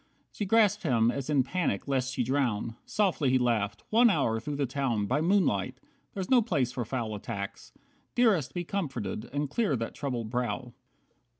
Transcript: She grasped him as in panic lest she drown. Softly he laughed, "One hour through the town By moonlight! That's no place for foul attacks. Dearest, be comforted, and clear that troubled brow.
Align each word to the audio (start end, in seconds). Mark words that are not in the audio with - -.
She 0.31 0.45
grasped 0.47 0.81
him 0.81 1.11
as 1.11 1.29
in 1.29 1.43
panic 1.43 1.87
lest 1.87 2.11
she 2.11 2.23
drown. 2.23 2.75
Softly 2.87 3.29
he 3.29 3.37
laughed, 3.37 3.83
"One 3.91 4.09
hour 4.09 4.39
through 4.39 4.55
the 4.55 4.65
town 4.65 5.05
By 5.05 5.21
moonlight! 5.21 5.79
That's 6.15 6.27
no 6.27 6.41
place 6.41 6.71
for 6.71 6.83
foul 6.83 7.13
attacks. 7.13 7.71
Dearest, 8.15 8.55
be 8.55 8.63
comforted, 8.63 9.29
and 9.31 9.47
clear 9.47 9.75
that 9.75 9.93
troubled 9.93 10.31
brow. 10.31 10.73